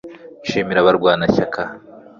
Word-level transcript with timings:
nshimira 0.43 0.79
abarwanashyaka 0.81 1.61